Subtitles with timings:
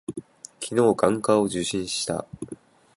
[0.59, 2.25] 昨日、眼科を受診した。